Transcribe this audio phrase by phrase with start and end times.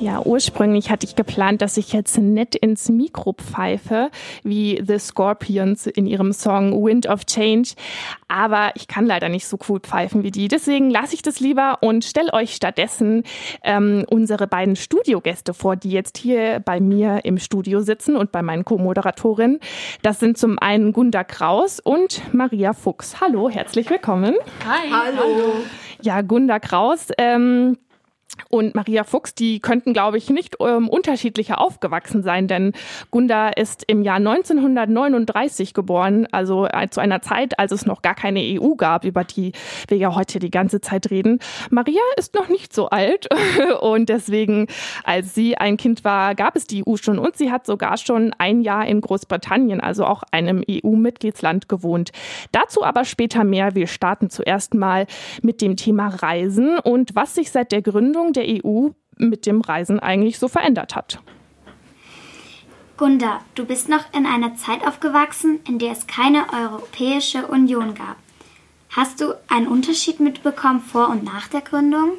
[0.00, 4.10] Ja, ursprünglich hatte ich geplant, dass ich jetzt nett ins Mikro pfeife,
[4.42, 7.74] wie The Scorpions in ihrem Song Wind of Change.
[8.26, 10.48] Aber ich kann leider nicht so cool pfeifen wie die.
[10.48, 13.24] Deswegen lasse ich das lieber und stelle euch stattdessen
[13.62, 18.40] ähm, unsere beiden Studiogäste vor, die jetzt hier bei mir im Studio sitzen und bei
[18.40, 19.60] meinen Co-Moderatorinnen.
[20.00, 23.20] Das sind zum einen Gunda Kraus und Maria Fuchs.
[23.20, 24.34] Hallo, herzlich willkommen.
[24.66, 24.90] Hi.
[24.90, 25.56] Hallo.
[26.00, 27.08] Ja, Gunda Kraus.
[27.18, 27.76] Ähm,
[28.48, 32.72] und Maria Fuchs, die könnten, glaube ich, nicht ähm, unterschiedlicher aufgewachsen sein, denn
[33.10, 38.14] Gunda ist im Jahr 1939 geboren, also äh, zu einer Zeit, als es noch gar
[38.14, 39.52] keine EU gab, über die
[39.88, 41.38] wir ja heute die ganze Zeit reden.
[41.70, 43.28] Maria ist noch nicht so alt
[43.80, 44.66] und deswegen,
[45.04, 48.34] als sie ein Kind war, gab es die EU schon und sie hat sogar schon
[48.38, 52.10] ein Jahr in Großbritannien, also auch einem EU-Mitgliedsland gewohnt.
[52.52, 53.74] Dazu aber später mehr.
[53.74, 55.06] Wir starten zuerst mal
[55.42, 59.60] mit dem Thema Reisen und was sich seit der Gründung Gründung der EU mit dem
[59.60, 61.20] Reisen eigentlich so verändert hat.
[62.96, 68.16] Gunda, du bist noch in einer Zeit aufgewachsen, in der es keine Europäische Union gab.
[68.90, 72.12] Hast du einen Unterschied mitbekommen vor und nach der Gründung?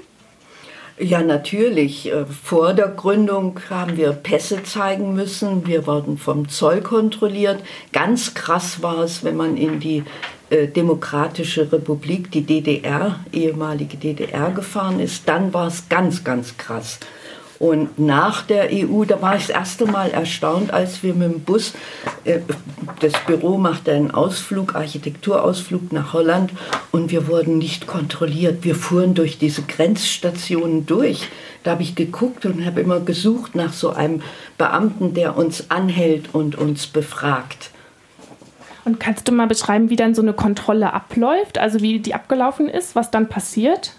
[0.98, 2.12] Ja, natürlich.
[2.12, 5.68] Äh, vor der Gründung haben wir Pässe zeigen müssen.
[5.68, 7.64] Wir wurden vom Zoll kontrolliert.
[7.92, 10.04] Ganz krass war es, wenn man in die
[10.52, 17.00] äh, Demokratische Republik, die DDR, ehemalige DDR gefahren ist, dann war es ganz, ganz krass.
[17.58, 21.42] Und nach der EU, da war ich das erste Mal erstaunt, als wir mit dem
[21.42, 21.74] Bus,
[22.26, 22.40] äh,
[23.00, 26.52] das Büro machte einen Ausflug, Architekturausflug nach Holland
[26.92, 28.64] und wir wurden nicht kontrolliert.
[28.64, 31.30] Wir fuhren durch diese Grenzstationen durch.
[31.64, 34.22] Da habe ich geguckt und habe immer gesucht nach so einem
[34.58, 37.70] Beamten, der uns anhält und uns befragt.
[38.84, 42.68] Und kannst du mal beschreiben, wie dann so eine Kontrolle abläuft, also wie die abgelaufen
[42.68, 43.94] ist, was dann passiert?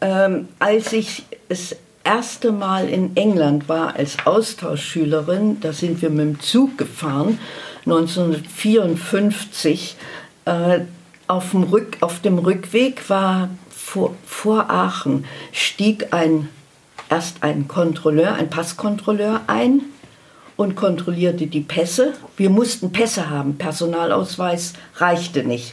[0.00, 6.20] Ähm, als ich das erste Mal in England war als Austauschschülerin, da sind wir mit
[6.20, 7.40] dem Zug gefahren,
[7.86, 9.96] 1954.
[10.44, 10.82] Äh,
[11.26, 16.48] auf, dem Rück, auf dem Rückweg war vor, vor Aachen, stieg ein,
[17.10, 19.82] erst ein Kontrolleur, ein Passkontrolleur ein
[20.58, 22.14] und kontrollierte die Pässe.
[22.36, 25.72] Wir mussten Pässe haben, Personalausweis reichte nicht.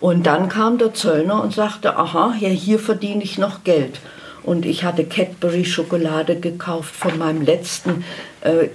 [0.00, 4.00] Und dann kam der Zöllner und sagte, aha, ja, hier verdiene ich noch Geld.
[4.42, 8.04] Und ich hatte Cadbury Schokolade gekauft von meinem letzten
[8.40, 8.68] äh,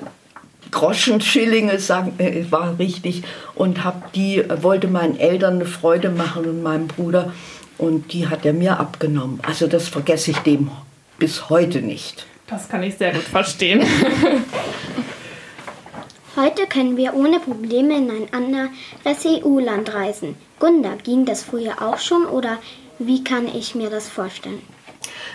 [0.71, 6.45] Groschenschillinge, sagen, äh, war richtig, und hab die, äh, wollte meinen Eltern eine Freude machen
[6.45, 7.33] und meinem Bruder.
[7.77, 9.41] Und die hat er mir abgenommen.
[9.43, 10.71] Also das vergesse ich dem
[11.17, 12.25] bis heute nicht.
[12.47, 13.83] Das kann ich sehr gut verstehen.
[16.39, 20.37] Heute können wir ohne Probleme in ein anderes EU-Land reisen.
[20.57, 22.59] Gunda, ging das früher auch schon oder
[22.97, 24.61] wie kann ich mir das vorstellen?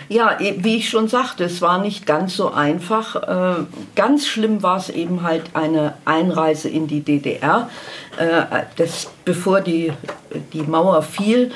[0.09, 3.15] Ja, wie ich schon sagte, es war nicht ganz so einfach.
[3.15, 3.63] Äh,
[3.95, 7.69] ganz schlimm war es eben halt eine Einreise in die DDR.
[8.17, 9.93] Äh, das, bevor die,
[10.53, 11.51] die Mauer fiel,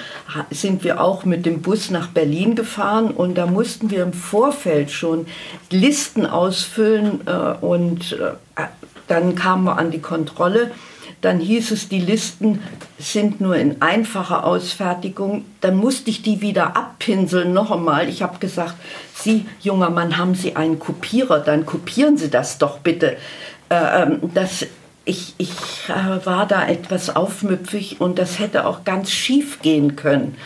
[0.52, 4.92] sind wir auch mit dem Bus nach Berlin gefahren und da mussten wir im Vorfeld
[4.92, 5.26] schon
[5.72, 8.16] Listen ausfüllen äh, und
[9.10, 10.72] dann kamen wir an die Kontrolle.
[11.22, 12.62] Dann hieß es, die Listen
[12.98, 15.44] sind nur in einfacher Ausfertigung.
[15.60, 18.08] Dann musste ich die wieder abpinseln, noch einmal.
[18.08, 18.76] Ich habe gesagt,
[19.14, 21.40] Sie, junger Mann, haben Sie einen Kopierer?
[21.40, 23.18] Dann kopieren Sie das doch bitte.
[23.70, 24.66] Äh, ähm, das,
[25.04, 25.50] ich ich
[25.90, 30.38] äh, war da etwas aufmüpfig und das hätte auch ganz schief gehen können.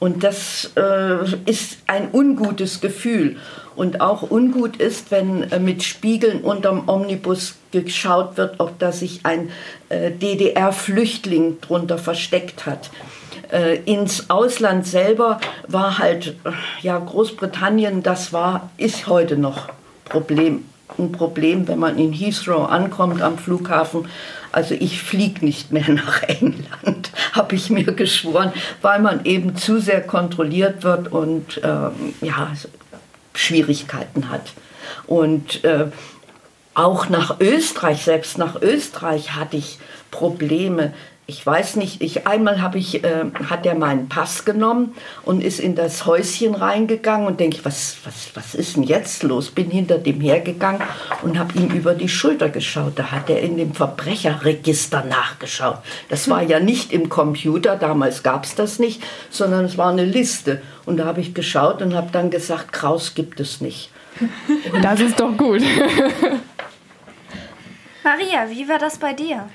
[0.00, 3.36] Und das äh, ist ein ungutes Gefühl.
[3.76, 9.20] Und auch ungut ist, wenn äh, mit Spiegeln unterm Omnibus geschaut wird, ob da sich
[9.24, 9.50] ein
[9.90, 12.90] äh, DDR-Flüchtling drunter versteckt hat.
[13.52, 15.38] Äh, ins Ausland selber
[15.68, 16.34] war halt,
[16.82, 19.68] ja, Großbritannien, das war, ist heute noch
[20.06, 20.64] Problem,
[20.98, 24.08] ein Problem, wenn man in Heathrow ankommt am Flughafen.
[24.52, 28.52] Also ich fliege nicht mehr nach England, habe ich mir geschworen,
[28.82, 32.52] weil man eben zu sehr kontrolliert wird und ähm, ja,
[33.34, 34.52] Schwierigkeiten hat.
[35.06, 35.86] Und äh,
[36.74, 39.78] auch nach Österreich, selbst nach Österreich hatte ich
[40.10, 40.92] Probleme.
[41.30, 45.60] Ich weiß nicht, ich, einmal habe ich, äh, hat er meinen Pass genommen und ist
[45.60, 49.52] in das Häuschen reingegangen und denke, was, was, was ist denn jetzt los?
[49.52, 50.82] Bin hinter dem hergegangen
[51.22, 52.94] und habe ihm über die Schulter geschaut.
[52.96, 55.78] Da hat er in dem Verbrecherregister nachgeschaut.
[56.08, 59.00] Das war ja nicht im Computer, damals gab es das nicht,
[59.30, 60.60] sondern es war eine Liste.
[60.84, 63.90] Und da habe ich geschaut und habe dann gesagt, Kraus gibt es nicht.
[64.82, 65.62] Das ist doch gut.
[68.02, 69.48] Maria, wie war das bei dir?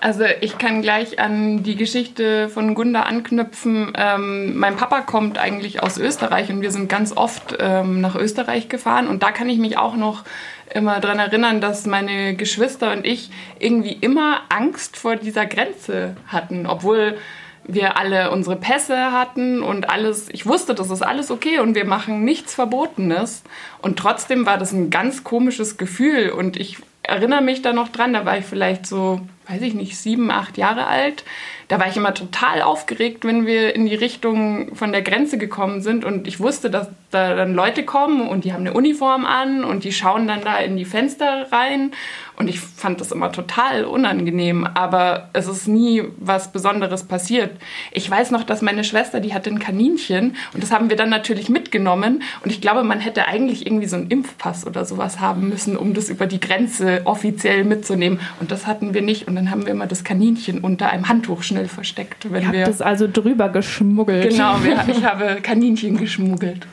[0.00, 3.92] Also ich kann gleich an die Geschichte von Gunda anknüpfen.
[3.94, 8.70] Ähm, mein Papa kommt eigentlich aus Österreich und wir sind ganz oft ähm, nach Österreich
[8.70, 10.24] gefahren und da kann ich mich auch noch
[10.72, 16.66] immer daran erinnern, dass meine Geschwister und ich irgendwie immer Angst vor dieser Grenze hatten,
[16.66, 17.18] obwohl
[17.64, 21.84] wir alle unsere Pässe hatten und alles, ich wusste, das ist alles okay und wir
[21.84, 23.42] machen nichts Verbotenes.
[23.82, 26.78] Und trotzdem war das ein ganz komisches Gefühl und ich
[27.10, 30.56] erinnere mich da noch dran, da war ich vielleicht so, weiß ich nicht, sieben, acht
[30.56, 31.24] Jahre alt.
[31.68, 35.82] Da war ich immer total aufgeregt, wenn wir in die Richtung von der Grenze gekommen
[35.82, 39.64] sind und ich wusste, dass da dann Leute kommen und die haben eine Uniform an
[39.64, 41.92] und die schauen dann da in die Fenster rein
[42.36, 47.50] und ich fand das immer total unangenehm, aber es ist nie was Besonderes passiert.
[47.92, 51.10] Ich weiß noch, dass meine Schwester, die hatte ein Kaninchen und das haben wir dann
[51.10, 52.22] natürlich mitgenommen.
[52.42, 55.92] Und ich glaube, man hätte eigentlich irgendwie so einen Impfpass oder sowas haben müssen, um
[55.92, 58.20] das über die Grenze offiziell mitzunehmen.
[58.40, 59.28] Und das hatten wir nicht.
[59.28, 62.30] Und dann haben wir immer das Kaninchen unter einem Handtuch schnell versteckt.
[62.30, 64.30] Wenn Ihr wir das also drüber geschmuggelt.
[64.30, 64.56] Genau,
[64.88, 66.66] ich habe Kaninchen geschmuggelt.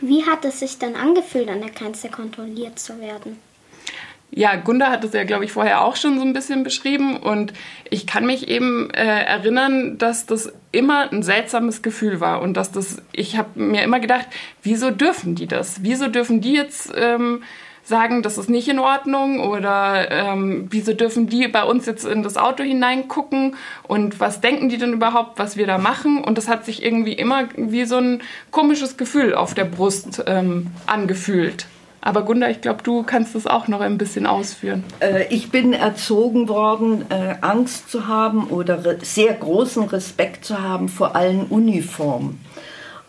[0.00, 3.36] Wie hat es sich dann angefühlt, an der Grenze kontrolliert zu werden?
[4.30, 7.54] Ja, Gunda hat es ja, glaube ich, vorher auch schon so ein bisschen beschrieben und
[7.88, 12.70] ich kann mich eben äh, erinnern, dass das immer ein seltsames Gefühl war und dass
[12.70, 14.26] das, ich habe mir immer gedacht,
[14.62, 15.82] wieso dürfen die das?
[15.82, 17.42] Wieso dürfen die jetzt ähm,
[17.88, 22.22] sagen, das ist nicht in Ordnung oder ähm, wieso dürfen die bei uns jetzt in
[22.22, 26.22] das Auto hineingucken und was denken die denn überhaupt, was wir da machen?
[26.22, 30.68] Und das hat sich irgendwie immer wie so ein komisches Gefühl auf der Brust ähm,
[30.86, 31.66] angefühlt.
[32.00, 34.84] Aber Gunda, ich glaube, du kannst das auch noch ein bisschen ausführen.
[35.00, 40.88] Äh, ich bin erzogen worden, äh, Angst zu haben oder sehr großen Respekt zu haben
[40.88, 42.40] vor allen Uniformen.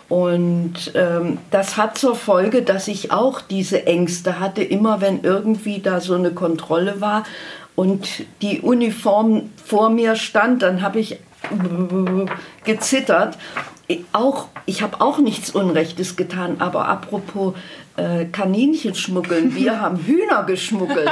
[0.10, 5.80] Und ähm, das hat zur Folge, dass ich auch diese Ängste hatte, immer wenn irgendwie
[5.80, 7.24] da so eine Kontrolle war
[7.76, 11.20] und die Uniform vor mir stand, dann habe ich
[12.66, 13.38] gezittert.
[14.12, 17.56] Auch, ich habe auch nichts Unrechtes getan, aber apropos
[18.00, 19.56] äh, Kaninchen schmuggeln.
[19.56, 21.10] Wir haben Hühner geschmuggelt.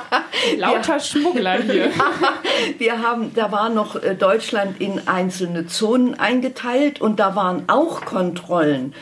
[0.58, 1.90] Lauter Schmuggler hier.
[2.78, 8.04] wir haben, da war noch äh, Deutschland in einzelne Zonen eingeteilt und da waren auch
[8.04, 8.94] Kontrollen.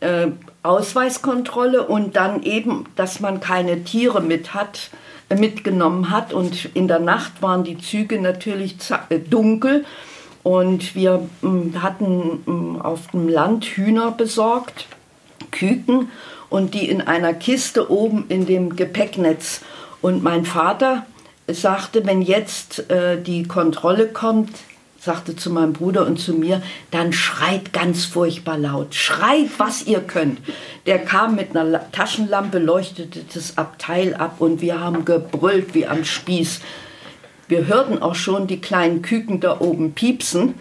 [0.00, 0.28] Äh,
[0.62, 4.90] Ausweiskontrolle und dann eben, dass man keine Tiere mit hat,
[5.28, 6.32] äh, mitgenommen hat.
[6.32, 8.76] Und in der Nacht waren die Züge natürlich
[9.08, 9.84] äh, dunkel.
[10.46, 14.86] Und wir mm, hatten mm, auf dem Land Hühner besorgt,
[15.50, 16.08] Küken
[16.50, 19.62] und die in einer Kiste oben in dem Gepäcknetz.
[20.02, 21.04] Und mein Vater
[21.48, 24.52] sagte, wenn jetzt äh, die Kontrolle kommt,
[25.00, 26.62] sagte zu meinem Bruder und zu mir,
[26.92, 30.38] dann schreit ganz furchtbar laut, schreit, was ihr könnt.
[30.86, 36.04] Der kam mit einer Taschenlampe, leuchtete das Abteil ab und wir haben gebrüllt wie am
[36.04, 36.60] Spieß.
[37.48, 40.54] Wir hörten auch schon die kleinen Küken da oben piepsen.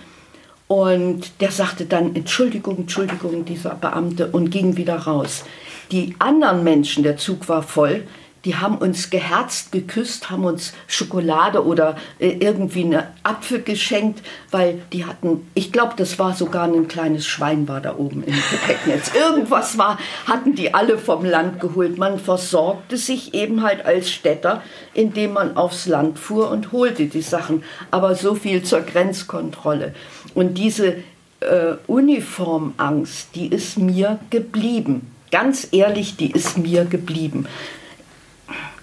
[0.68, 5.44] Und der sagte dann, Entschuldigung, Entschuldigung, dieser Beamte, und ging wieder raus.
[5.92, 8.04] Die anderen Menschen, der Zug war voll,
[8.46, 14.22] die haben uns geherzt geküsst, haben uns Schokolade oder äh, irgendwie eine Apfel geschenkt,
[14.52, 18.36] weil die hatten, ich glaube, das war sogar ein kleines Schwein war da oben im
[18.52, 19.12] Gepäcknetz.
[19.20, 19.98] Irgendwas war,
[20.28, 21.98] hatten die alle vom Land geholt.
[21.98, 24.62] Man versorgte sich eben halt als Städter,
[24.94, 27.64] indem man aufs Land fuhr und holte die Sachen.
[27.92, 29.94] Aber so viel zur Grenzkontrolle.
[30.36, 30.98] Und diese
[31.40, 37.46] äh, Uniformangst, die ist mir geblieben ganz ehrlich, die ist mir geblieben.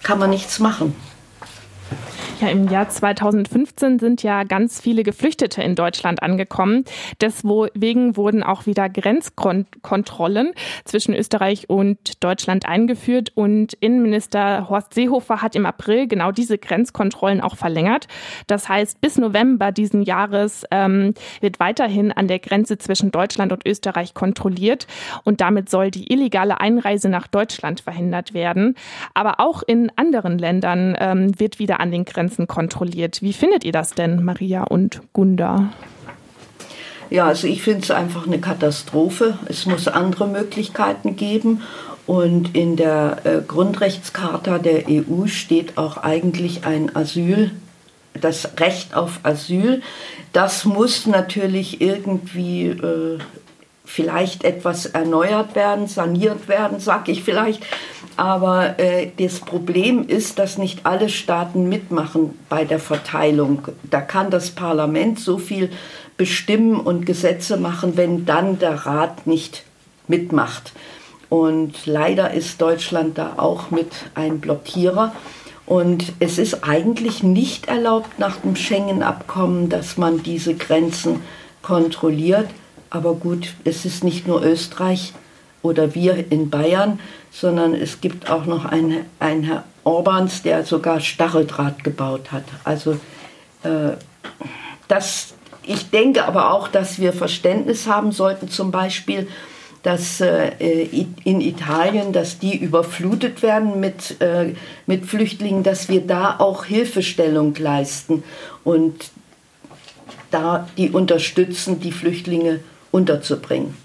[0.02, 0.94] Kann man nichts machen.
[2.42, 6.84] Ja, im Jahr 2015 sind ja ganz viele Geflüchtete in Deutschland angekommen.
[7.20, 10.50] Deswegen wurden auch wieder Grenzkontrollen
[10.84, 17.40] zwischen Österreich und Deutschland eingeführt und Innenminister Horst Seehofer hat im April genau diese Grenzkontrollen
[17.40, 18.08] auch verlängert.
[18.48, 23.64] Das heißt, bis November diesen Jahres ähm, wird weiterhin an der Grenze zwischen Deutschland und
[23.64, 24.88] Österreich kontrolliert
[25.22, 28.74] und damit soll die illegale Einreise nach Deutschland verhindert werden.
[29.14, 33.22] Aber auch in anderen Ländern ähm, wird wieder an den Grenzen Grenzen kontrolliert.
[33.22, 35.72] Wie findet ihr das denn, Maria und Gunda?
[37.10, 39.38] Ja, also ich finde es einfach eine Katastrophe.
[39.46, 41.62] Es muss andere Möglichkeiten geben.
[42.06, 47.52] Und in der äh, Grundrechtscharta der EU steht auch eigentlich ein Asyl,
[48.18, 49.82] das Recht auf Asyl.
[50.32, 53.18] Das muss natürlich irgendwie äh,
[53.84, 57.62] vielleicht etwas erneuert werden, saniert werden, sag ich vielleicht.
[58.16, 63.68] Aber äh, das Problem ist, dass nicht alle Staaten mitmachen bei der Verteilung.
[63.90, 65.70] Da kann das Parlament so viel
[66.16, 69.64] bestimmen und Gesetze machen, wenn dann der Rat nicht
[70.08, 70.72] mitmacht.
[71.28, 75.14] Und leider ist Deutschland da auch mit ein Blockierer.
[75.64, 81.22] Und es ist eigentlich nicht erlaubt nach dem Schengen-Abkommen, dass man diese Grenzen
[81.62, 82.48] kontrolliert.
[82.92, 85.14] Aber gut, es ist nicht nur Österreich
[85.62, 91.00] oder wir in Bayern, sondern es gibt auch noch einen, einen Herr Orbans, der sogar
[91.00, 92.44] Stacheldraht gebaut hat.
[92.64, 93.00] Also
[93.62, 93.92] äh,
[94.88, 95.32] das,
[95.62, 99.26] ich denke aber auch, dass wir Verständnis haben sollten, zum Beispiel,
[99.82, 100.50] dass äh,
[101.24, 104.52] in Italien, dass die überflutet werden mit, äh,
[104.86, 108.22] mit Flüchtlingen, dass wir da auch Hilfestellung leisten
[108.64, 109.10] und
[110.30, 112.60] da die unterstützen, die Flüchtlinge
[112.92, 113.76] unterzubringen.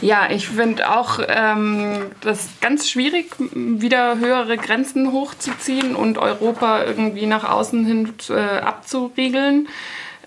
[0.00, 7.26] Ja, ich finde auch ähm, das ganz schwierig, wieder höhere Grenzen hochzuziehen und Europa irgendwie
[7.26, 9.68] nach außen hin äh, abzuriegeln.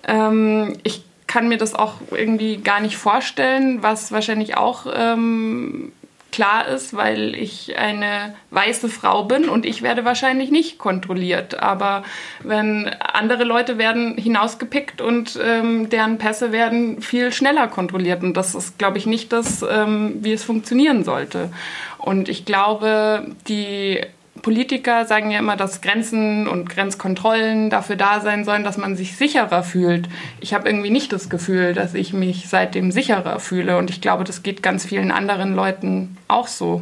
[0.07, 5.91] Ähm, ich kann mir das auch irgendwie gar nicht vorstellen, was wahrscheinlich auch ähm,
[6.33, 11.59] klar ist, weil ich eine weiße Frau bin und ich werde wahrscheinlich nicht kontrolliert.
[11.59, 12.03] Aber
[12.41, 18.23] wenn andere Leute werden hinausgepickt und ähm, deren Pässe werden viel schneller kontrolliert.
[18.23, 21.51] Und das ist, glaube ich, nicht das, ähm, wie es funktionieren sollte.
[21.99, 24.01] Und ich glaube, die
[24.41, 29.15] Politiker sagen ja immer, dass Grenzen und Grenzkontrollen dafür da sein sollen, dass man sich
[29.15, 30.09] sicherer fühlt.
[30.41, 33.77] Ich habe irgendwie nicht das Gefühl, dass ich mich seitdem sicherer fühle.
[33.77, 36.81] Und ich glaube, das geht ganz vielen anderen Leuten auch so.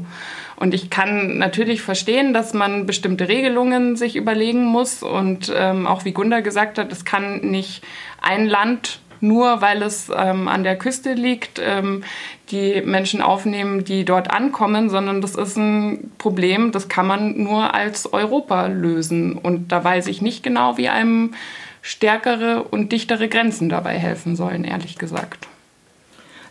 [0.55, 5.03] Und ich kann natürlich verstehen, dass man bestimmte Regelungen sich überlegen muss.
[5.03, 7.83] Und ähm, auch wie Gunda gesagt hat, es kann nicht
[8.21, 12.03] ein Land nur weil es ähm, an der Küste liegt, ähm,
[12.49, 17.73] die Menschen aufnehmen, die dort ankommen, sondern das ist ein Problem, das kann man nur
[17.73, 19.37] als Europa lösen.
[19.37, 21.33] Und da weiß ich nicht genau, wie einem
[21.81, 25.47] stärkere und dichtere Grenzen dabei helfen sollen, ehrlich gesagt.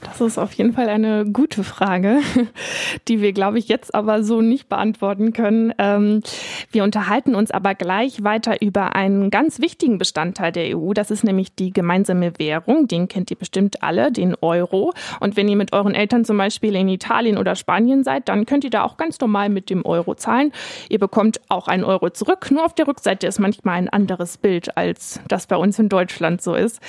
[0.03, 2.21] Das ist auf jeden Fall eine gute Frage,
[3.09, 5.75] die wir, glaube ich, jetzt aber so nicht beantworten können.
[5.79, 6.23] Ähm,
[6.71, 10.93] wir unterhalten uns aber gleich weiter über einen ganz wichtigen Bestandteil der EU.
[10.95, 12.89] Das ist nämlich die gemeinsame Währung.
[12.89, 14.93] Den kennt ihr bestimmt alle, den Euro.
[15.21, 18.65] Und wenn ihr mit euren Eltern zum Beispiel in Italien oder Spanien seid, dann könnt
[18.65, 20.53] ihr da auch ganz normal mit dem Euro zahlen.
[20.89, 22.51] Ihr bekommt auch einen Euro zurück.
[22.51, 26.41] Nur auf der Rückseite ist manchmal ein anderes Bild, als das bei uns in Deutschland
[26.41, 26.81] so ist.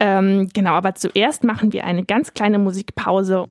[0.00, 3.46] Ähm, genau, aber zuerst machen wir eine ganz kleine Musikpause